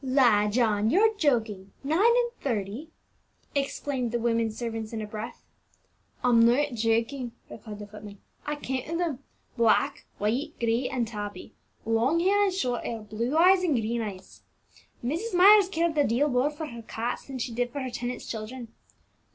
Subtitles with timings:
[0.03, 1.73] "La, John, you're joking!
[1.83, 2.89] nine and thirty!"
[3.53, 5.43] exclaimed the women servants in a breath.
[6.23, 9.19] "I'm not joking," replied the footman; "I counted them,
[9.57, 11.53] black, white, gray, and tabby,
[11.85, 14.41] long hair and short hair, blue eyes and green eyes!
[15.05, 15.35] Mrs.
[15.35, 18.69] Myers cared a deal more for her cats than she did for her tenants' children.